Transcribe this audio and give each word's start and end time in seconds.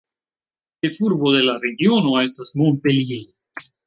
Ĉefurbo 0.85 1.33
de 1.35 1.43
la 1.47 1.53
regiono 1.65 2.13
estas 2.21 2.53
Montpellier. 2.63 3.67